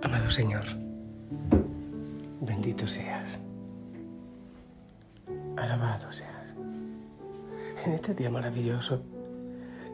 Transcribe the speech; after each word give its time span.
Amado 0.00 0.30
Señor, 0.30 0.64
bendito 2.40 2.86
seas, 2.86 3.40
alabado 5.56 6.12
seas. 6.12 6.54
En 7.84 7.92
este 7.92 8.14
día 8.14 8.30
maravilloso, 8.30 9.02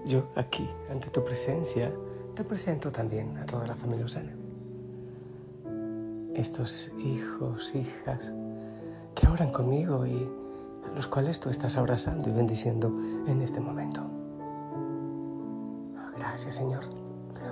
yo 0.04 0.28
aquí, 0.36 0.68
ante 0.90 1.08
tu 1.08 1.24
presencia, 1.24 1.90
te 2.34 2.44
presento 2.44 2.92
también 2.92 3.38
a 3.38 3.46
toda 3.46 3.66
la 3.66 3.74
familia 3.74 4.04
Osana. 4.04 4.34
Estos 6.34 6.90
hijos, 6.98 7.74
hijas, 7.74 8.30
que 9.14 9.26
oran 9.26 9.52
conmigo 9.52 10.06
y 10.06 10.28
a 10.86 10.94
los 10.94 11.06
cuales 11.06 11.40
tú 11.40 11.48
estás 11.48 11.78
abrazando 11.78 12.28
y 12.28 12.32
bendiciendo 12.34 12.88
en 13.26 13.40
este 13.40 13.58
momento. 13.58 14.02
Gracias, 16.18 16.56
Señor, 16.56 16.84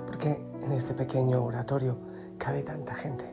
porque 0.05 0.39
en 0.61 0.71
este 0.71 0.93
pequeño 0.93 1.43
oratorio, 1.43 2.12
cabe 2.43 2.61
tanta 2.61 2.93
gente. 2.93 3.23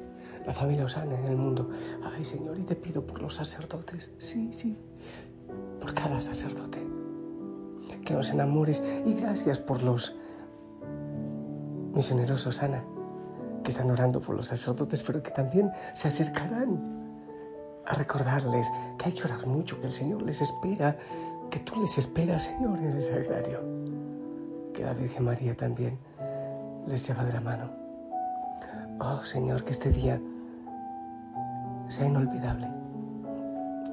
La 0.46 0.52
familia 0.52 0.84
Osana 0.84 1.18
en 1.18 1.26
el 1.26 1.36
mundo. 1.36 1.68
Ay, 2.14 2.24
Señor, 2.24 2.58
y 2.58 2.62
te 2.62 2.76
pido 2.76 3.04
por 3.04 3.20
los 3.20 3.34
sacerdotes. 3.34 4.12
Sí, 4.18 4.52
sí. 4.52 4.78
Por 5.80 5.94
cada 5.94 6.20
sacerdote. 6.20 6.78
Que 8.04 8.14
nos 8.14 8.30
enamores. 8.30 8.84
Y 9.04 9.14
gracias 9.14 9.58
por 9.58 9.82
los 9.82 10.16
misioneros 11.92 12.46
Osana 12.46 12.84
que 13.64 13.70
están 13.70 13.90
orando 13.90 14.20
por 14.20 14.36
los 14.36 14.46
sacerdotes, 14.46 15.02
pero 15.02 15.22
que 15.22 15.30
también 15.30 15.70
se 15.92 16.08
acercarán 16.08 16.80
a 17.84 17.94
recordarles 17.94 18.70
que 18.96 19.06
hay 19.06 19.12
que 19.12 19.24
orar 19.24 19.46
mucho, 19.46 19.80
que 19.80 19.88
el 19.88 19.92
Señor 19.92 20.22
les 20.22 20.40
espera, 20.40 20.96
que 21.50 21.58
tú 21.58 21.80
les 21.80 21.98
esperas, 21.98 22.44
Señor, 22.44 22.78
en 22.78 22.92
el 22.92 23.02
sagrario. 23.02 23.60
Que 24.72 24.84
la 24.84 24.94
Virgen 24.94 25.24
María 25.24 25.54
también 25.56 25.98
les 26.86 27.06
lleva 27.06 27.24
de 27.24 27.32
la 27.32 27.40
mano. 27.40 27.79
Oh 29.02 29.24
Señor, 29.24 29.64
que 29.64 29.72
este 29.72 29.88
día 29.90 30.20
sea 31.88 32.06
inolvidable, 32.06 32.68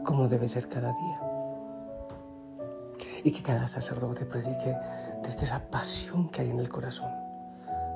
como 0.04 0.28
debe 0.28 0.50
ser 0.50 0.68
cada 0.68 0.92
día. 0.92 1.22
Y 3.24 3.32
que 3.32 3.42
cada 3.42 3.70
sacerdote 3.70 4.26
predique 4.26 4.76
desde 5.24 5.46
esa 5.46 5.70
pasión 5.70 6.28
que 6.28 6.42
hay 6.42 6.50
en 6.50 6.60
el 6.60 6.68
corazón. 6.68 7.10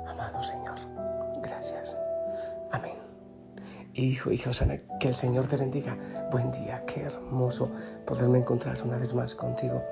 Amado 0.07 0.41
Señor, 0.41 0.77
gracias. 1.43 1.97
Amén. 2.71 2.95
Hijo, 3.93 4.31
hija 4.31 4.51
Osana, 4.51 4.77
que 4.97 5.09
el 5.09 5.15
Señor 5.15 5.47
te 5.47 5.57
bendiga. 5.57 5.97
Buen 6.31 6.49
día, 6.53 6.85
qué 6.85 7.01
hermoso 7.01 7.69
poderme 8.05 8.37
encontrar 8.37 8.81
una 8.83 8.95
vez 8.95 9.13
más 9.13 9.35
contigo 9.35 9.83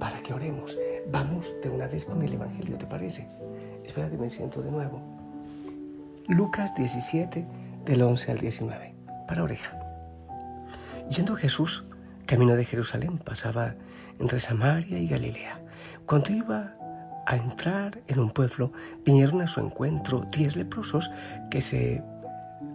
para 0.00 0.18
que 0.22 0.32
oremos. 0.32 0.78
Vamos 1.12 1.46
de 1.62 1.68
una 1.68 1.86
vez 1.88 2.06
con 2.06 2.22
el 2.22 2.32
Evangelio, 2.32 2.78
¿te 2.78 2.86
parece? 2.86 3.28
Espérate, 3.84 4.16
me 4.16 4.30
siento 4.30 4.62
de 4.62 4.70
nuevo. 4.70 5.23
Lucas 6.28 6.74
17, 6.74 7.46
del 7.84 8.02
11 8.02 8.32
al 8.32 8.38
19, 8.38 8.94
para 9.28 9.42
oreja. 9.42 9.78
Yendo 11.10 11.36
Jesús, 11.36 11.84
camino 12.24 12.56
de 12.56 12.64
Jerusalén, 12.64 13.18
pasaba 13.18 13.74
entre 14.18 14.40
Samaria 14.40 14.98
y 14.98 15.06
Galilea. 15.06 15.60
Cuando 16.06 16.32
iba 16.32 16.72
a 17.26 17.36
entrar 17.36 18.00
en 18.06 18.20
un 18.20 18.30
pueblo, 18.30 18.72
vinieron 19.04 19.42
a 19.42 19.48
su 19.48 19.60
encuentro 19.60 20.22
diez 20.32 20.56
leprosos 20.56 21.10
que 21.50 21.60
se 21.60 22.02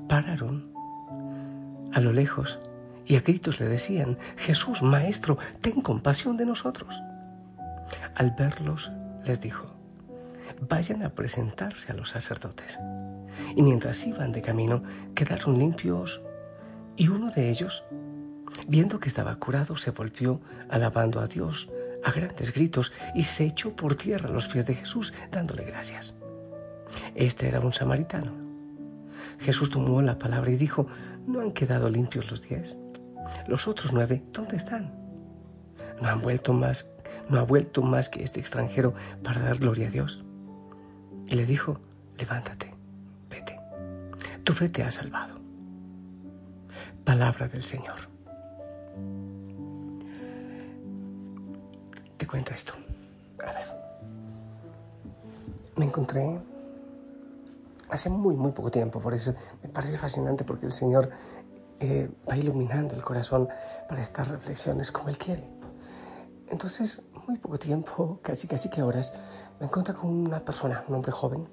pararon 0.07 0.71
a 1.91 2.01
lo 2.01 2.13
lejos 2.13 2.59
y 3.07 3.15
a 3.15 3.21
gritos 3.21 3.59
le 3.59 3.67
decían, 3.67 4.19
Jesús, 4.37 4.83
Maestro, 4.83 5.39
ten 5.61 5.81
compasión 5.81 6.37
de 6.37 6.45
nosotros. 6.45 7.01
Al 8.13 8.29
verlos, 8.29 8.91
les 9.25 9.41
dijo, 9.41 9.65
vayan 10.69 11.01
a 11.01 11.09
presentarse 11.09 11.91
a 11.91 11.95
los 11.95 12.11
sacerdotes 12.11 12.77
y 13.55 13.61
mientras 13.61 14.05
iban 14.05 14.31
de 14.31 14.41
camino 14.41 14.83
quedaron 15.15 15.57
limpios 15.57 16.21
y 16.95 17.07
uno 17.07 17.31
de 17.31 17.49
ellos, 17.49 17.83
viendo 18.67 18.99
que 18.99 19.07
estaba 19.07 19.35
curado, 19.35 19.77
se 19.77 19.91
volvió 19.91 20.41
alabando 20.69 21.21
a 21.21 21.27
Dios 21.27 21.69
a 22.03 22.11
grandes 22.11 22.53
gritos 22.53 22.91
y 23.13 23.23
se 23.23 23.45
echó 23.45 23.75
por 23.75 23.95
tierra 23.95 24.29
los 24.29 24.47
pies 24.47 24.65
de 24.65 24.75
Jesús 24.75 25.13
dándole 25.31 25.63
gracias. 25.63 26.17
Este 27.15 27.47
era 27.47 27.59
un 27.59 27.73
samaritano. 27.73 28.33
Jesús 29.39 29.69
tomó 29.69 30.01
la 30.01 30.19
palabra 30.19 30.51
y 30.51 30.57
dijo, 30.57 30.87
¿no 31.27 31.41
han 31.41 31.51
quedado 31.51 31.89
limpios 31.89 32.29
los 32.29 32.41
diez? 32.41 32.77
Los 33.47 33.67
otros 33.67 33.93
nueve, 33.93 34.23
¿dónde 34.33 34.57
están? 34.57 34.93
No 36.01 36.09
han 36.09 36.21
vuelto 36.21 36.53
más, 36.53 36.89
no 37.29 37.39
ha 37.39 37.43
vuelto 37.43 37.81
más 37.81 38.09
que 38.09 38.23
este 38.23 38.39
extranjero 38.39 38.93
para 39.23 39.41
dar 39.41 39.57
gloria 39.57 39.87
a 39.87 39.91
Dios. 39.91 40.25
Y 41.27 41.35
le 41.35 41.45
dijo, 41.45 41.79
levántate, 42.17 42.68
tu 44.49 44.55
fe 44.55 44.67
te 44.67 44.81
ha 44.81 44.91
salvado. 44.91 45.35
Palabra 47.05 47.47
del 47.47 47.61
Señor. 47.61 48.09
Te 52.17 52.25
cuento 52.25 52.51
esto. 52.55 52.73
A 53.43 53.53
ver. 53.53 53.67
Me 55.75 55.85
encontré 55.85 56.41
hace 57.91 58.09
muy, 58.09 58.35
muy 58.35 58.51
poco 58.51 58.71
tiempo, 58.71 58.99
por 58.99 59.13
eso 59.13 59.35
me 59.61 59.69
parece 59.69 59.99
fascinante 59.99 60.43
porque 60.43 60.65
el 60.65 60.73
Señor 60.73 61.11
eh, 61.79 62.09
va 62.27 62.35
iluminando 62.35 62.95
el 62.95 63.03
corazón 63.03 63.47
para 63.87 64.01
estas 64.01 64.29
reflexiones 64.29 64.91
como 64.91 65.09
Él 65.09 65.19
quiere. 65.19 65.47
Entonces, 66.47 67.03
muy 67.27 67.37
poco 67.37 67.59
tiempo, 67.59 68.19
casi, 68.23 68.47
casi 68.47 68.71
que 68.71 68.81
horas, 68.81 69.13
me 69.59 69.67
encontré 69.67 69.93
con 69.93 70.09
una 70.09 70.43
persona, 70.43 70.83
un 70.87 70.95
hombre 70.95 71.11
joven, 71.11 71.45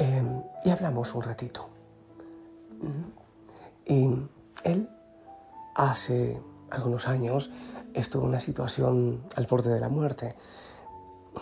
Em, 0.00 0.39
y 0.64 0.70
hablamos 0.70 1.14
un 1.14 1.22
ratito. 1.22 1.68
Y 3.86 4.10
él 4.64 4.88
hace 5.74 6.40
algunos 6.70 7.08
años 7.08 7.50
estuvo 7.94 8.22
en 8.22 8.28
una 8.28 8.40
situación 8.40 9.22
al 9.36 9.46
borde 9.46 9.70
de 9.70 9.80
la 9.80 9.88
muerte. 9.88 10.36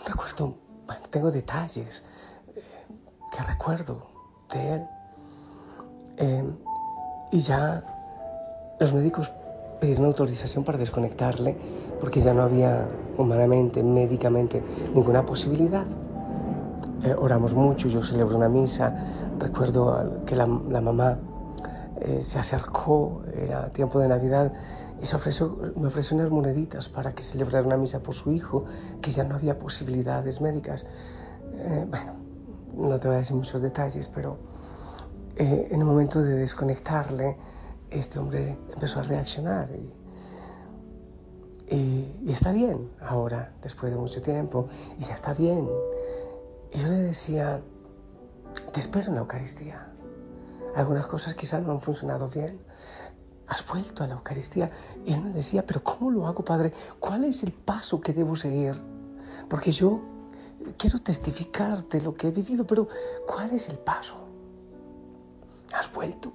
Recuerdo, 0.05 0.55
bueno, 0.85 1.01
tengo 1.09 1.31
detalles 1.31 2.03
eh, 2.55 2.63
que 3.31 3.43
recuerdo 3.43 4.07
de 4.51 4.73
él. 4.73 4.87
Em, 6.17 6.57
y 7.31 7.39
ya 7.39 7.83
los 8.79 8.93
médicos 8.93 9.31
pidieron 9.79 10.05
autorización 10.05 10.63
para 10.63 10.77
desconectarle 10.77 11.55
porque 11.99 12.19
ya 12.19 12.33
no 12.33 12.41
había 12.41 12.87
humanamente, 13.17 13.83
médicamente, 13.83 14.61
ninguna 14.93 15.25
posibilidad. 15.25 15.85
Eh, 17.03 17.15
oramos 17.17 17.53
mucho, 17.53 17.87
yo 17.87 18.01
celebro 18.01 18.35
una 18.35 18.49
misa, 18.49 18.93
recuerdo 19.39 20.21
que 20.25 20.35
la, 20.35 20.45
mamá 20.45 21.17
eh, 22.01 22.19
se 22.21 22.39
acercó, 22.39 23.21
era 23.33 23.69
tiempo 23.69 23.99
de 23.99 24.09
Navidad, 24.09 24.51
y 25.01 25.05
me 25.79 25.87
ofreció 25.87 26.17
unas 26.17 26.29
moneditas 26.29 26.89
para 26.89 27.13
que 27.13 27.23
celebrara 27.23 27.65
una 27.65 27.77
misa 27.77 27.99
por 27.99 28.15
su 28.15 28.33
hijo, 28.33 28.65
que 29.01 29.11
ya 29.11 29.23
no 29.23 29.35
había 29.35 29.57
posibilidades 29.57 30.41
médicas. 30.41 30.85
Eh, 31.53 31.85
bueno, 31.89 32.15
no 32.75 32.99
te 32.99 33.07
voy 33.07 33.15
a 33.15 33.19
decir 33.19 33.37
muchos 33.37 33.61
detalles, 33.61 34.09
pero 34.09 34.37
en 35.37 35.79
el 35.79 35.85
momento 35.85 36.21
de 36.21 36.33
desconectarle, 36.33 37.37
este 37.89 38.19
hombre 38.19 38.57
empezó 38.73 38.99
a 38.99 39.03
reaccionar 39.03 39.69
y, 41.71 42.13
y 42.25 42.31
está 42.31 42.51
bien 42.51 42.89
ahora, 42.99 43.53
después 43.61 43.89
de 43.89 43.97
mucho 43.97 44.21
tiempo, 44.21 44.67
y 44.99 45.03
ya 45.03 45.13
está 45.13 45.33
bien. 45.33 45.65
Y 46.73 46.79
yo 46.79 46.87
le 46.87 46.97
decía, 46.99 47.61
te 48.73 48.79
espero 48.79 49.07
en 49.07 49.15
la 49.15 49.21
Eucaristía. 49.21 49.87
algunas 50.75 51.07
cosas 51.07 51.33
quizás 51.35 51.63
no 51.63 51.71
han 51.71 51.81
funcionado 51.81 52.29
bien. 52.29 52.59
Has 53.47 53.65
vuelto 53.65 54.03
a 54.03 54.07
la 54.07 54.13
Eucaristía. 54.13 54.69
Y 55.05 55.13
él 55.13 55.23
me 55.23 55.31
decía, 55.31 55.65
pero 55.65 55.83
¿cómo 55.83 56.11
lo 56.11 56.27
hago, 56.27 56.43
Padre? 56.45 56.73
¿Cuál 56.99 57.25
es 57.25 57.43
el 57.43 57.51
paso 57.51 57.99
que 57.99 58.13
debo 58.13 58.35
seguir? 58.35 58.75
Porque 59.49 59.71
yo 59.71 60.01
quiero 60.77 61.01
testificarte 61.01 62.01
lo 62.01 62.13
que 62.13 62.27
he 62.27 62.31
vivido, 62.31 62.65
pero 62.67 62.87
¿cuál 63.27 63.51
es 63.51 63.69
el 63.69 63.79
paso? 63.79 64.15
Has 65.73 65.91
vuelto. 65.91 66.31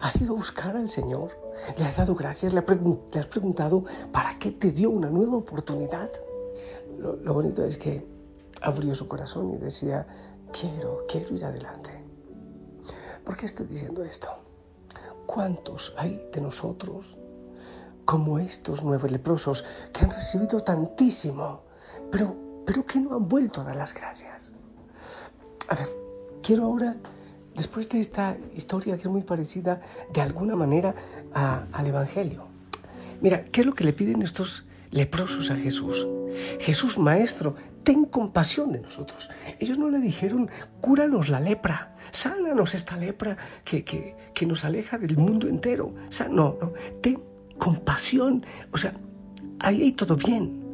Has 0.00 0.20
ido 0.20 0.34
a 0.34 0.36
buscar 0.36 0.76
al 0.76 0.88
Señor. 0.88 1.36
Le 1.76 1.84
has 1.84 1.96
dado 1.96 2.14
gracias. 2.14 2.52
Le, 2.52 2.60
has 2.60 3.26
preguntado 3.26 3.84
para 4.12 4.38
qué 4.38 4.52
te 4.52 4.70
dio 4.70 4.90
una 4.90 5.10
nueva 5.10 5.36
oportunidad. 5.36 6.10
lo 7.00 7.34
bonito 7.34 7.64
es 7.64 7.76
que 7.76 8.13
abrió 8.64 8.94
su 8.94 9.06
corazón 9.06 9.54
y 9.54 9.58
decía, 9.58 10.06
quiero, 10.50 11.04
quiero 11.06 11.34
ir 11.34 11.44
adelante. 11.44 11.90
¿Por 13.24 13.36
qué 13.36 13.46
estoy 13.46 13.66
diciendo 13.66 14.02
esto? 14.02 14.28
¿Cuántos 15.26 15.94
hay 15.98 16.20
de 16.32 16.40
nosotros 16.40 17.18
como 18.04 18.38
estos 18.38 18.82
nueve 18.82 19.08
leprosos 19.10 19.64
que 19.92 20.04
han 20.04 20.10
recibido 20.10 20.60
tantísimo, 20.60 21.62
pero, 22.10 22.34
pero 22.66 22.84
que 22.84 23.00
no 23.00 23.14
han 23.14 23.28
vuelto 23.28 23.60
a 23.60 23.64
dar 23.64 23.76
las 23.76 23.92
gracias? 23.92 24.52
A 25.68 25.74
ver, 25.74 25.88
quiero 26.42 26.64
ahora, 26.64 26.96
después 27.54 27.88
de 27.88 28.00
esta 28.00 28.36
historia 28.54 28.96
que 28.96 29.02
es 29.02 29.10
muy 29.10 29.22
parecida 29.22 29.80
de 30.12 30.20
alguna 30.20 30.56
manera 30.56 30.94
al 31.34 31.86
Evangelio, 31.86 32.44
mira, 33.20 33.44
¿qué 33.46 33.60
es 33.60 33.66
lo 33.66 33.74
que 33.74 33.84
le 33.84 33.92
piden 33.92 34.22
estos 34.22 34.64
leprosos 34.90 35.50
a 35.50 35.56
Jesús? 35.56 36.06
Jesús, 36.60 36.98
Maestro, 36.98 37.54
ten 37.84 38.04
compasión 38.06 38.72
de 38.72 38.80
nosotros. 38.80 39.30
Ellos 39.60 39.78
no 39.78 39.88
le 39.88 39.98
dijeron, 39.98 40.50
cúranos 40.80 41.28
la 41.28 41.38
lepra, 41.38 41.94
sánanos 42.10 42.74
esta 42.74 42.96
lepra 42.96 43.36
que, 43.64 43.84
que, 43.84 44.46
nos 44.46 44.64
aleja 44.64 44.98
del 44.98 45.16
mundo 45.16 45.48
entero. 45.48 45.94
no, 46.30 46.58
no, 46.60 46.72
ten 47.00 47.22
compasión. 47.58 48.44
O 48.72 48.78
sea, 48.78 48.94
ahí 49.60 49.82
hay 49.82 49.92
todo 49.92 50.16
bien. 50.16 50.64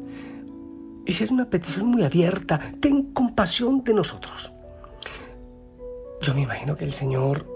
Esa 1.05 1.25
es 1.25 1.31
una 1.31 1.49
petición 1.49 1.87
muy 1.87 2.03
abierta. 2.03 2.59
Ten 2.79 3.13
compasión 3.13 3.83
de 3.83 3.93
nosotros. 3.93 4.53
Yo 6.21 6.33
me 6.33 6.41
imagino 6.41 6.75
que 6.75 6.85
el 6.85 6.93
Señor, 6.93 7.47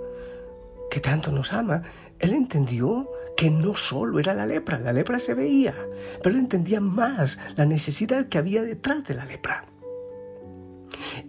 que 0.90 1.00
tanto 1.00 1.32
nos 1.32 1.54
ama, 1.54 1.84
Él 2.20 2.34
entendió 2.34 3.10
que 3.36 3.50
no 3.50 3.76
solo 3.76 4.20
era 4.20 4.34
la 4.34 4.46
lepra, 4.46 4.80
la 4.80 4.94
lepra 4.94 5.20
se 5.20 5.34
veía, 5.34 5.76
pero 6.24 6.36
él 6.36 6.42
entendía 6.42 6.80
más 6.80 7.38
la 7.56 7.66
necesidad 7.66 8.28
que 8.28 8.38
había 8.38 8.64
detrás 8.64 9.04
de 9.06 9.16
la 9.16 9.26
lepra. 9.26 9.66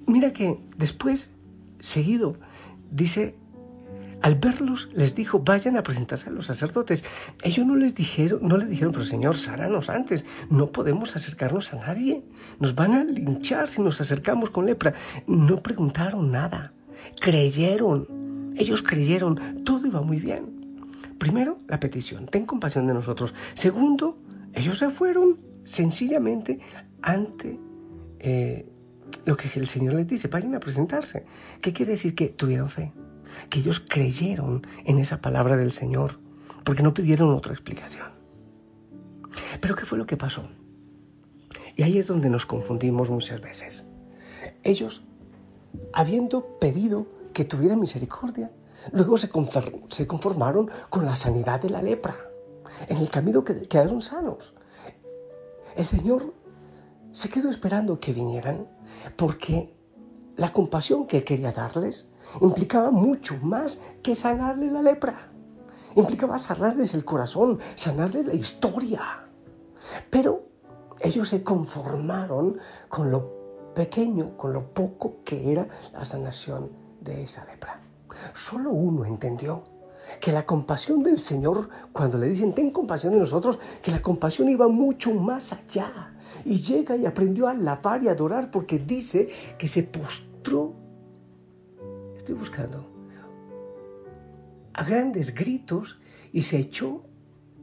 Mira 0.07 0.33
que 0.33 0.61
después, 0.77 1.31
seguido, 1.81 2.37
dice, 2.91 3.35
al 4.23 4.37
verlos 4.37 4.89
les 4.95 5.15
dijo, 5.15 5.41
vayan 5.41 5.77
a 5.77 5.83
presentarse 5.83 6.29
a 6.29 6.33
los 6.33 6.47
sacerdotes. 6.47 7.05
Ellos 7.43 7.67
no 7.67 7.77
les 7.77 7.95
dijeron, 7.95 8.41
no 8.43 8.57
le 8.57 8.67
dijeron, 8.67 8.93
pero 8.93 9.05
Señor, 9.05 9.37
sánanos 9.37 9.89
antes, 9.91 10.27
no 10.51 10.73
podemos 10.73 11.17
acercarnos 11.17 11.73
a 11.73 11.77
nadie, 11.77 12.25
nos 12.59 12.75
van 12.75 12.93
a 12.93 13.05
linchar 13.05 13.69
si 13.69 13.83
nos 13.83 14.01
acercamos 14.01 14.51
con 14.51 14.67
lepra. 14.67 14.95
No 15.27 15.63
preguntaron 15.63 16.31
nada, 16.33 16.73
creyeron, 17.21 18.55
ellos 18.57 18.83
creyeron, 18.83 19.63
todo 19.65 19.87
iba 19.87 20.01
muy 20.01 20.19
bien. 20.19 20.56
Primero, 21.19 21.59
la 21.69 21.81
petición, 21.81 22.27
ten 22.27 22.47
compasión 22.47 22.87
de 22.87 22.95
nosotros. 22.95 23.35
Segundo, 23.55 24.19
ellos 24.53 24.79
se 24.79 24.91
fueron 24.91 25.39
sencillamente 25.65 26.61
ante 27.03 27.59
eh, 28.19 28.67
lo 29.25 29.37
que 29.37 29.49
el 29.59 29.69
Señor 29.69 29.95
les 29.95 30.07
dice, 30.07 30.29
vayan 30.29 30.55
a 30.55 30.61
presentarse. 30.61 31.25
¿Qué 31.61 31.73
quiere 31.73 31.93
decir? 31.93 32.15
Que 32.15 32.29
tuvieron 32.29 32.69
fe, 32.69 32.93
que 33.51 33.61
ellos 33.61 33.81
creyeron 33.81 34.67
en 34.85 34.99
esa 34.99 35.21
palabra 35.21 35.57
del 35.57 35.73
Señor, 35.73 36.19
porque 36.65 36.83
no 36.83 36.95
pidieron 36.95 37.31
otra 37.31 37.53
explicación. 37.53 38.07
Pero 39.61 39.75
¿qué 39.75 39.85
fue 39.85 39.99
lo 39.99 40.07
que 40.07 40.17
pasó? 40.17 40.49
Y 41.77 41.83
ahí 41.83 41.99
es 41.99 42.07
donde 42.07 42.31
nos 42.31 42.47
confundimos 42.47 43.11
muchas 43.11 43.41
veces. 43.41 43.85
Ellos, 44.63 45.05
habiendo 45.93 46.59
pedido 46.59 47.07
que 47.33 47.45
tuviera 47.45 47.77
misericordia, 47.77 48.51
Luego 48.93 49.19
se, 49.19 49.29
conformaron 49.29 50.71
con 50.91 51.05
la 51.05 51.17
sanidad 51.17 51.61
de 51.61 51.71
la 51.71 51.83
lepra. 51.83 52.17
En 52.89 52.99
el 52.99 53.09
camino 53.09 53.45
quedaron 53.45 54.01
sanos. 54.01 54.55
El 55.77 55.85
Señor 55.85 56.35
se 57.13 57.29
quedó 57.29 57.51
esperando 57.51 57.99
que 57.99 58.13
vinieran 58.13 58.69
porque 59.17 59.75
la 60.37 60.53
compasión 60.53 61.07
que 61.07 61.19
Él 61.19 61.25
quería 61.25 61.53
darles 61.53 62.09
implicaba 62.41 62.91
mucho 62.91 63.37
más 63.43 63.81
que 64.03 64.15
sanarle 64.15 64.71
la 64.71 64.83
lepra. 64.83 65.31
Implicaba 65.95 66.39
sanarles 66.39 66.93
el 66.95 67.05
corazón, 67.05 67.59
sanarles 67.75 68.27
la 68.27 68.35
historia. 68.35 69.01
Pero 70.11 70.49
ellos 71.01 71.29
se 71.29 71.43
conformaron 71.43 72.59
con 72.89 73.11
lo 73.11 73.73
pequeño, 73.75 74.37
con 74.37 74.53
lo 74.53 74.73
poco 74.73 75.23
que 75.25 75.53
era 75.53 75.69
la 75.93 76.05
sanación 76.05 76.71
de 77.01 77.23
esa 77.23 77.45
lepra. 77.47 77.86
Solo 78.35 78.71
uno 78.71 79.05
entendió 79.05 79.65
que 80.21 80.33
la 80.33 80.47
compasión 80.47 81.03
del 81.03 81.19
Señor, 81.19 81.69
cuando 81.93 82.19
le 82.19 82.29
dicen, 82.29 82.55
ten 82.55 82.71
compasión 82.71 83.13
de 83.13 83.21
nosotros, 83.21 83.59
que 83.83 83.91
la 83.91 84.01
compasión 84.01 84.49
iba 84.49 84.69
mucho 84.69 85.13
más 85.13 85.53
allá. 85.53 86.15
Y 86.45 86.57
llega 86.61 86.97
y 86.97 87.07
aprendió 87.07 87.49
a 87.49 87.53
alabar 87.53 88.03
y 88.03 88.09
adorar 88.09 88.51
porque 88.51 88.79
dice 88.79 89.29
que 89.59 89.69
se 89.69 89.83
postró, 89.83 90.75
estoy 92.17 92.35
buscando, 92.35 92.93
a 94.73 94.85
grandes 94.85 95.35
gritos 95.35 95.99
y 96.33 96.43
se 96.43 96.59
echó 96.59 97.03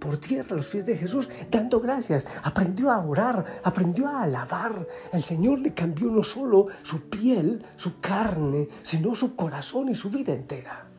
por 0.03 0.17
tierra 0.17 0.57
los 0.57 0.67
pies 0.67 0.85
de 0.85 0.97
Jesús, 0.97 1.29
dando 1.49 1.79
gracias. 1.79 2.27
Aprendió 2.43 2.91
a 2.91 3.05
orar, 3.05 3.45
aprendió 3.63 4.09
a 4.09 4.23
alabar. 4.23 4.85
El 5.13 5.23
Señor 5.23 5.59
le 5.59 5.73
cambió 5.73 6.11
no 6.11 6.23
solo 6.23 6.67
su 6.81 7.09
piel, 7.09 7.65
su 7.77 8.01
carne, 8.01 8.67
sino 8.81 9.15
su 9.15 9.33
corazón 9.37 9.87
y 9.87 9.95
su 9.95 10.09
vida 10.09 10.33
entera. 10.33 10.89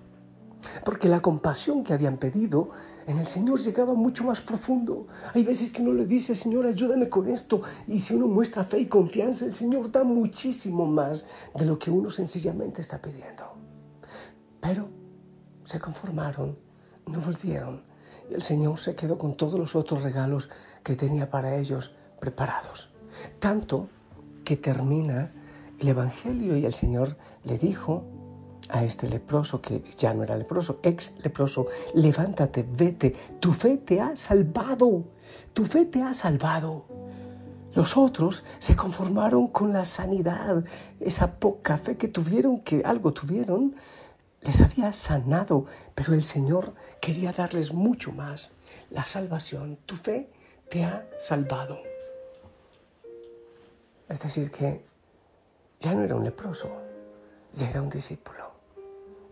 Porque 0.86 1.10
la 1.10 1.20
compasión 1.20 1.84
que 1.84 1.92
habían 1.92 2.16
pedido 2.16 2.70
en 3.06 3.18
el 3.18 3.26
Señor 3.26 3.60
llegaba 3.60 3.92
mucho 3.92 4.24
más 4.24 4.40
profundo. 4.40 5.06
Hay 5.34 5.44
veces 5.44 5.70
que 5.70 5.82
uno 5.82 5.92
le 5.92 6.06
dice, 6.06 6.34
Señor, 6.34 6.64
ayúdame 6.64 7.10
con 7.10 7.28
esto. 7.28 7.60
Y 7.86 7.98
si 7.98 8.14
uno 8.14 8.26
muestra 8.26 8.64
fe 8.64 8.78
y 8.78 8.86
confianza, 8.86 9.44
el 9.44 9.52
Señor 9.52 9.92
da 9.92 10.02
muchísimo 10.02 10.86
más 10.86 11.26
de 11.54 11.66
lo 11.66 11.78
que 11.78 11.90
uno 11.90 12.08
sencillamente 12.10 12.80
está 12.80 13.02
pidiendo. 13.02 13.44
Pero 14.62 14.88
se 15.66 15.78
conformaron, 15.78 16.56
no 17.06 17.20
volvieron 17.20 17.93
el 18.30 18.42
Señor 18.42 18.78
se 18.78 18.94
quedó 18.94 19.18
con 19.18 19.34
todos 19.34 19.58
los 19.58 19.74
otros 19.74 20.02
regalos 20.02 20.50
que 20.82 20.96
tenía 20.96 21.30
para 21.30 21.56
ellos 21.56 21.92
preparados. 22.20 22.90
Tanto 23.38 23.88
que 24.44 24.56
termina 24.56 25.32
el 25.78 25.88
Evangelio 25.88 26.56
y 26.56 26.64
el 26.64 26.72
Señor 26.72 27.16
le 27.44 27.58
dijo 27.58 28.04
a 28.68 28.84
este 28.84 29.08
leproso, 29.08 29.60
que 29.60 29.82
ya 29.96 30.14
no 30.14 30.22
era 30.22 30.36
leproso, 30.36 30.80
ex 30.82 31.12
leproso, 31.22 31.66
levántate, 31.94 32.64
vete, 32.66 33.14
tu 33.40 33.52
fe 33.52 33.76
te 33.76 34.00
ha 34.00 34.16
salvado, 34.16 35.04
tu 35.52 35.64
fe 35.64 35.84
te 35.84 36.02
ha 36.02 36.14
salvado. 36.14 36.84
Los 37.74 37.96
otros 37.96 38.44
se 38.60 38.76
conformaron 38.76 39.48
con 39.48 39.72
la 39.72 39.84
sanidad, 39.84 40.64
esa 41.00 41.32
poca 41.32 41.76
fe 41.76 41.96
que 41.96 42.08
tuvieron, 42.08 42.60
que 42.60 42.82
algo 42.84 43.12
tuvieron, 43.12 43.74
les 44.44 44.60
había 44.60 44.92
sanado, 44.92 45.66
pero 45.94 46.14
el 46.14 46.22
Señor 46.22 46.74
quería 47.00 47.32
darles 47.32 47.72
mucho 47.72 48.12
más. 48.12 48.52
La 48.90 49.04
salvación, 49.06 49.78
tu 49.86 49.96
fe 49.96 50.30
te 50.68 50.84
ha 50.84 51.08
salvado. 51.18 51.78
Es 54.08 54.20
decir, 54.20 54.50
que 54.50 54.84
ya 55.80 55.94
no 55.94 56.02
era 56.02 56.14
un 56.14 56.24
leproso, 56.24 56.68
ya 57.54 57.70
era 57.70 57.80
un 57.80 57.88
discípulo, 57.88 58.52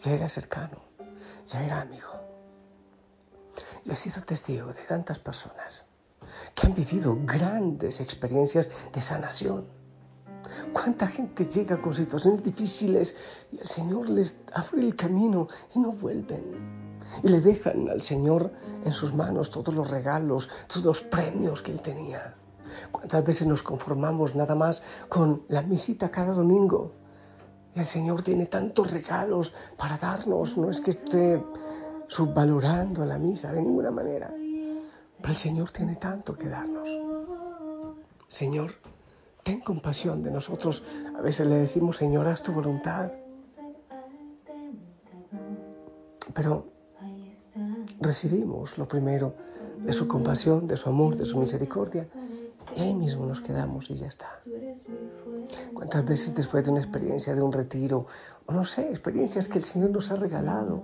ya 0.00 0.12
era 0.12 0.28
cercano, 0.28 0.78
ya 1.47 1.64
era 1.64 1.83
amigo. 1.83 2.09
Yo 3.85 3.92
he 3.92 3.97
sido 3.97 4.23
testigo 4.23 4.73
de 4.73 4.83
tantas 4.83 5.19
personas 5.19 5.85
que 6.54 6.66
han 6.66 6.75
vivido 6.75 7.19
grandes 7.25 8.00
experiencias 8.00 8.71
de 8.92 9.02
sanación 9.02 9.82
¿Cuánta 10.73 11.07
gente 11.07 11.45
llega 11.45 11.81
con 11.81 11.93
situaciones 11.93 12.43
difíciles 12.43 13.14
y 13.52 13.61
el 13.61 13.67
Señor 13.67 14.09
les 14.09 14.41
abre 14.55 14.83
el 14.83 14.97
camino 14.97 15.49
y 15.75 15.79
no 15.79 15.93
vuelven? 15.93 16.43
Y 17.23 17.29
le 17.29 17.41
dejan 17.41 17.88
al 17.91 18.00
Señor 18.00 18.50
en 18.85 18.93
sus 18.93 19.12
manos 19.12 19.50
todos 19.50 19.75
los 19.75 19.91
regalos, 19.91 20.49
todos 20.69 20.85
los 20.85 21.00
premios 21.02 21.61
que 21.61 21.73
Él 21.73 21.81
tenía. 21.81 22.35
¿Cuántas 22.91 23.25
veces 23.25 23.47
nos 23.47 23.62
conformamos 23.62 24.35
nada 24.35 24.55
más 24.55 24.83
con 25.09 25.43
la 25.49 25.62
misita 25.62 26.11
cada 26.11 26.33
domingo? 26.33 26.93
Y 27.75 27.81
el 27.81 27.87
Señor 27.87 28.23
tiene 28.23 28.47
tantos 28.47 28.91
regalos 28.91 29.52
para 29.76 29.99
darnos. 29.99 30.57
No 30.57 30.71
es 30.71 30.81
que 30.81 30.91
esté 30.91 31.43
subvalorando 32.07 33.05
la 33.05 33.19
misa 33.19 33.52
de 33.52 33.62
ninguna 33.62 33.91
manera. 33.91 34.29
Pero 34.29 35.29
el 35.29 35.37
Señor 35.37 35.71
tiene 35.71 35.97
tanto 35.97 36.37
que 36.37 36.49
darnos. 36.49 36.88
Señor, 38.29 38.73
ten 39.43 39.61
compasión 39.61 40.23
de 40.23 40.31
nosotros. 40.31 40.85
A 41.17 41.21
veces 41.21 41.47
le 41.47 41.57
decimos, 41.57 41.97
Señor, 41.97 42.27
haz 42.27 42.43
tu 42.43 42.53
voluntad. 42.53 43.11
Pero 46.35 46.67
recibimos 48.01 48.79
lo 48.79 48.89
primero 48.89 49.35
de 49.79 49.93
su 49.93 50.07
compasión, 50.07 50.67
de 50.67 50.77
su 50.77 50.89
amor, 50.89 51.17
de 51.17 51.27
su 51.27 51.39
misericordia. 51.39 52.09
Y 52.77 52.81
ahí 52.81 52.95
mismo 52.95 53.27
nos 53.27 53.41
quedamos 53.41 53.91
y 53.91 53.95
ya 53.95 54.07
está. 54.07 54.41
¿Cuántas 55.75 56.05
veces 56.05 56.35
después 56.35 56.65
de 56.65 56.71
una 56.71 56.81
experiencia, 56.81 57.35
de 57.35 57.43
un 57.43 57.53
retiro, 57.53 58.07
o 58.47 58.53
no 58.53 58.65
sé, 58.65 58.89
experiencias 58.89 59.49
que 59.49 59.59
el 59.59 59.65
Señor 59.65 59.91
nos 59.91 60.11
ha 60.11 60.17
regalado, 60.17 60.83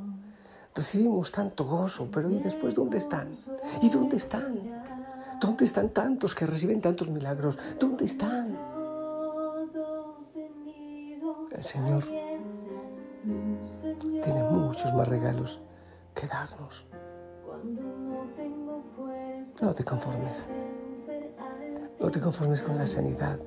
recibimos 0.74 1.32
tanto 1.32 1.64
gozo, 1.64 2.08
pero 2.12 2.30
¿y 2.30 2.38
después 2.40 2.74
dónde 2.74 2.98
están? 2.98 3.28
¿Y 3.80 3.88
dónde 3.88 4.16
están? 4.16 4.87
¿Dónde 5.40 5.64
están 5.64 5.90
tantos 5.90 6.34
que 6.34 6.46
reciben 6.46 6.80
tantos 6.80 7.08
milagros? 7.08 7.58
¿Dónde 7.78 8.04
están? 8.04 8.58
El 11.52 11.64
Señor 11.64 12.04
tiene 14.22 14.42
muchos 14.44 14.94
más 14.94 15.08
regalos 15.08 15.60
que 16.14 16.26
darnos. 16.26 16.86
No 19.60 19.74
te 19.74 19.84
conformes. 19.84 20.48
No 22.00 22.10
te 22.10 22.20
conformes 22.20 22.60
con 22.60 22.76
la 22.76 22.86
sanidad 22.86 23.38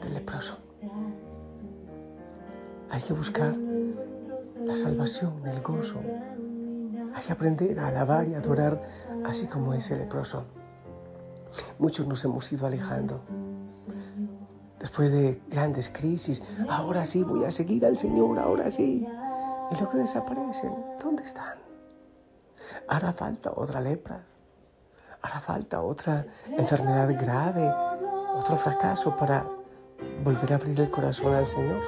del 0.00 0.14
leproso. 0.14 0.56
Hay 2.90 3.02
que 3.02 3.12
buscar 3.12 3.54
la 4.64 4.76
salvación, 4.76 5.46
el 5.46 5.60
gozo. 5.60 6.00
Hay 7.14 7.22
que 7.22 7.32
aprender 7.32 7.78
a 7.80 7.88
alabar 7.88 8.28
y 8.28 8.34
adorar 8.34 8.82
así 9.24 9.46
como 9.46 9.74
ese 9.74 9.96
leproso. 9.96 10.44
Muchos 11.78 12.06
nos 12.06 12.24
hemos 12.24 12.50
ido 12.52 12.66
alejando. 12.66 13.22
Después 14.78 15.12
de 15.12 15.40
grandes 15.48 15.88
crisis, 15.88 16.42
ahora 16.68 17.04
sí 17.04 17.22
voy 17.22 17.44
a 17.44 17.50
seguir 17.50 17.86
al 17.86 17.96
Señor, 17.96 18.38
ahora 18.38 18.70
sí. 18.70 19.06
Y 19.70 19.74
luego 19.78 19.98
desaparecen. 19.98 20.74
¿Dónde 21.02 21.22
están? 21.22 21.58
Hará 22.88 23.12
falta 23.12 23.52
otra 23.54 23.80
lepra. 23.80 24.24
Hará 25.22 25.38
falta 25.38 25.82
otra 25.82 26.26
enfermedad 26.48 27.08
grave, 27.20 27.72
otro 28.34 28.56
fracaso 28.56 29.14
para 29.14 29.46
volver 30.24 30.52
a 30.52 30.56
abrir 30.56 30.80
el 30.80 30.90
corazón 30.90 31.34
al 31.34 31.46
Señor. 31.46 31.80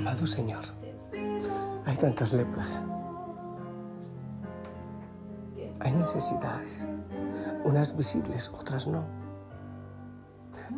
Amado 0.00 0.26
Señor, 0.26 0.64
hay 1.84 1.96
tantas 1.98 2.32
lepras, 2.32 2.80
hay 5.78 5.92
necesidades, 5.92 6.70
unas 7.64 7.94
visibles, 7.94 8.48
otras 8.48 8.86
no. 8.86 9.04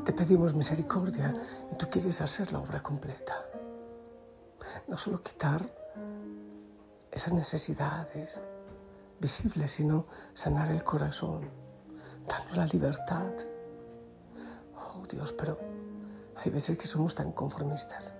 Te 0.04 0.12
pedimos 0.12 0.54
misericordia 0.54 1.40
y 1.70 1.76
tú 1.76 1.86
quieres 1.88 2.20
hacer 2.20 2.52
la 2.52 2.58
obra 2.58 2.82
completa. 2.82 3.36
No 4.88 4.98
solo 4.98 5.22
quitar 5.22 5.64
esas 7.12 7.32
necesidades 7.32 8.42
visibles, 9.20 9.70
sino 9.70 10.06
sanar 10.34 10.72
el 10.72 10.82
corazón, 10.82 11.48
darnos 12.26 12.56
la 12.56 12.66
libertad. 12.66 13.30
Oh 14.76 15.06
Dios, 15.08 15.32
pero 15.32 15.60
hay 16.34 16.50
veces 16.50 16.76
que 16.76 16.88
somos 16.88 17.14
tan 17.14 17.30
conformistas 17.30 18.16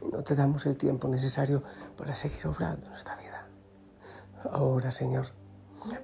no 0.00 0.22
te 0.22 0.34
damos 0.34 0.66
el 0.66 0.76
tiempo 0.76 1.08
necesario 1.08 1.62
para 1.96 2.14
seguir 2.14 2.46
obrando 2.46 2.86
en 2.86 2.90
nuestra 2.92 3.16
vida. 3.16 3.46
Ahora, 4.50 4.90
Señor, 4.90 5.26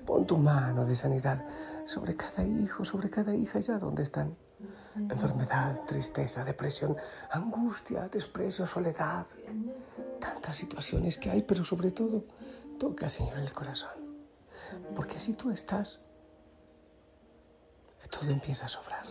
pon 0.04 0.26
tu 0.26 0.36
mano 0.36 0.84
de 0.84 0.94
sanidad 0.94 1.44
sobre 1.86 2.16
cada 2.16 2.44
hijo, 2.44 2.84
sobre 2.84 3.10
cada 3.10 3.34
hija, 3.34 3.60
ya 3.60 3.78
donde 3.78 4.02
están. 4.02 4.36
Enfermedad, 4.96 5.80
tristeza, 5.86 6.44
depresión, 6.44 6.96
angustia, 7.30 8.08
desprecio, 8.08 8.66
soledad. 8.66 9.26
Tantas 10.20 10.56
situaciones 10.56 11.18
que 11.18 11.30
hay, 11.30 11.42
pero 11.42 11.64
sobre 11.64 11.90
todo, 11.90 12.24
toca, 12.78 13.08
Señor, 13.08 13.38
el 13.38 13.52
corazón. 13.52 13.90
Porque 14.94 15.16
así 15.16 15.34
tú 15.34 15.50
estás, 15.50 16.00
todo 18.10 18.30
empieza 18.30 18.66
a 18.66 18.68
sobrar. 18.68 19.06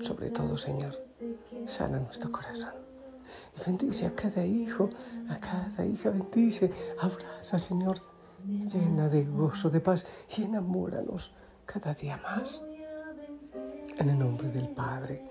Sobre 0.00 0.30
todo, 0.30 0.56
Señor, 0.56 0.96
sana 1.66 1.98
nuestro 1.98 2.32
corazón. 2.32 2.87
Y 3.56 3.64
bendice 3.64 4.06
a 4.06 4.14
cada 4.14 4.44
hijo, 4.44 4.90
a 5.28 5.36
cada 5.38 5.84
hija, 5.86 6.10
bendice, 6.10 6.72
abraza, 7.00 7.58
Señor, 7.58 8.00
llena 8.46 9.08
de 9.08 9.24
gozo, 9.24 9.70
de 9.70 9.80
paz 9.80 10.06
y 10.36 10.44
enamóranos 10.44 11.32
cada 11.66 11.94
día 11.94 12.16
más. 12.18 12.64
En 13.98 14.08
el 14.10 14.18
nombre 14.18 14.48
del 14.48 14.68
Padre, 14.68 15.22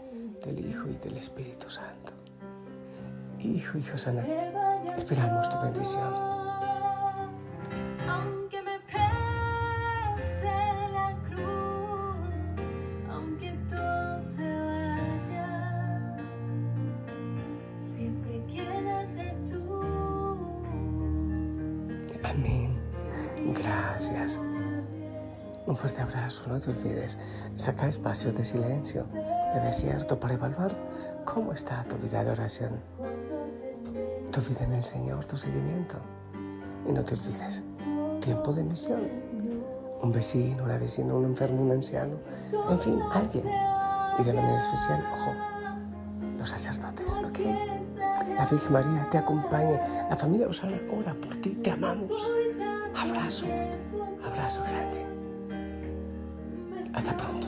del 0.46 0.66
Hijo 0.68 0.90
y 0.90 0.98
del 0.98 1.18
Espíritu 1.18 1.70
Santo. 1.70 2.12
Hijo 3.40 3.78
y 3.78 3.84
Josana, 3.84 4.26
esperamos 4.96 5.50
tu 5.50 5.60
bendición. 5.60 6.37
Gracias. 23.54 24.40
Un 25.66 25.76
fuerte 25.76 26.02
abrazo, 26.02 26.44
no 26.48 26.60
te 26.60 26.70
olvides. 26.70 27.18
Saca 27.56 27.88
espacios 27.88 28.36
de 28.36 28.46
silencio, 28.46 29.06
de 29.54 29.62
desierto, 29.62 30.20
para 30.20 30.36
evaluar 30.36 30.72
cómo 31.26 31.54
está 31.54 31.84
tu 31.84 31.98
vida 31.98 32.24
de 32.24 32.32
oración, 32.32 32.72
tu 34.32 34.42
vida 34.42 34.64
en 34.64 34.74
el 34.74 34.84
Señor, 34.84 35.26
tu 35.26 35.38
seguimiento. 35.38 35.98
Y 36.88 36.92
no 36.92 37.04
te 37.04 37.16
olvides, 37.16 37.64
tiempo 38.22 38.54
de 38.54 38.64
misión. 38.64 39.02
Un 40.02 40.12
vecino, 40.12 40.64
una 40.64 40.78
vecina, 40.78 41.14
un 41.14 41.26
enfermo, 41.26 41.64
un 41.64 41.72
anciano, 41.72 42.18
en 42.70 42.80
fin, 42.80 43.02
alguien. 43.12 43.46
Y 44.20 44.24
de 44.24 44.34
manera 44.34 44.62
especial, 44.62 45.04
ojo, 45.14 45.32
los 46.38 46.50
sacerdotes. 46.50 46.97
La 48.38 48.46
Virgen 48.46 48.72
María 48.72 49.08
te 49.10 49.18
acompaña, 49.18 49.82
la 50.10 50.16
familia 50.16 50.48
Osana 50.48 50.80
ora 50.92 51.14
por 51.16 51.36
ti, 51.38 51.50
te 51.56 51.72
amamos. 51.72 52.30
Abrazo, 52.96 53.48
abrazo 54.24 54.62
grande. 54.64 55.06
Hasta 56.94 57.18
pronto. 57.18 57.48